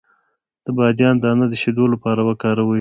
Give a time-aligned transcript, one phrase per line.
[0.65, 2.69] د بادیان دانه د شیدو لپاره وکاروئ